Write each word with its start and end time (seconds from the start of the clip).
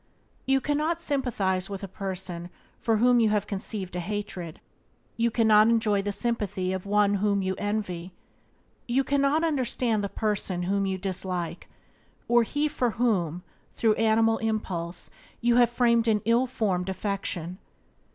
You 0.47 0.59
cannot 0.61 0.99
sympathize 0.99 1.69
with 1.69 1.83
a 1.83 1.87
person 1.87 2.49
for 2.79 2.97
whom 2.97 3.19
you 3.19 3.29
have 3.29 3.45
conceived 3.45 3.95
a 3.95 3.99
hatred; 3.99 4.59
you 5.15 5.29
cannot 5.29 5.67
enjoy 5.67 6.01
the 6.01 6.11
sympathy 6.11 6.73
of 6.73 6.87
one 6.87 7.13
whom 7.21 7.43
you 7.43 7.53
envy. 7.59 8.11
You 8.87 9.03
cannot 9.03 9.43
understand 9.43 10.03
the 10.03 10.09
person 10.09 10.63
whom 10.63 10.87
you 10.87 10.97
dislike, 10.97 11.69
or 12.27 12.41
he 12.41 12.67
for 12.67 12.89
whom, 12.97 13.43
through 13.75 13.93
animal 13.93 14.39
impulse, 14.39 15.11
you 15.39 15.57
have 15.57 15.69
framed 15.69 16.07
an 16.07 16.21
ill 16.25 16.47
formed 16.47 16.89
affection. 16.89 17.59